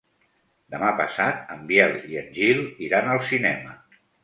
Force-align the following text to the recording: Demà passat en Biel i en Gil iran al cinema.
Demà 0.75 0.89
passat 1.01 1.51
en 1.57 1.61
Biel 1.73 1.95
i 2.15 2.19
en 2.23 2.33
Gil 2.39 2.65
iran 2.89 3.13
al 3.13 3.25
cinema. 3.31 3.79